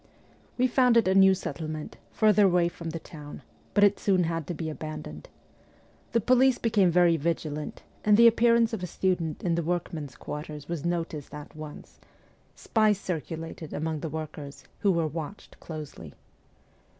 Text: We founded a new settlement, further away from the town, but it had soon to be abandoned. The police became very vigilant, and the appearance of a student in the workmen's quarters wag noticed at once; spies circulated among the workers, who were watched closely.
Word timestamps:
We 0.57 0.65
founded 0.65 1.07
a 1.07 1.13
new 1.13 1.35
settlement, 1.35 1.95
further 2.11 2.47
away 2.47 2.69
from 2.69 2.89
the 2.89 2.97
town, 2.97 3.43
but 3.75 3.83
it 3.83 3.99
had 3.99 3.99
soon 3.99 4.23
to 4.41 4.53
be 4.55 4.67
abandoned. 4.67 5.29
The 6.13 6.19
police 6.19 6.57
became 6.57 6.89
very 6.89 7.17
vigilant, 7.17 7.83
and 8.03 8.17
the 8.17 8.25
appearance 8.25 8.73
of 8.73 8.81
a 8.81 8.87
student 8.87 9.43
in 9.43 9.53
the 9.53 9.61
workmen's 9.61 10.15
quarters 10.15 10.67
wag 10.67 10.87
noticed 10.87 11.35
at 11.35 11.55
once; 11.55 11.99
spies 12.55 12.97
circulated 12.99 13.73
among 13.73 13.99
the 13.99 14.09
workers, 14.09 14.63
who 14.79 14.91
were 14.91 15.05
watched 15.05 15.59
closely. 15.59 16.15